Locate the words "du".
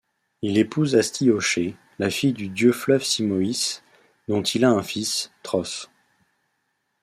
2.33-2.49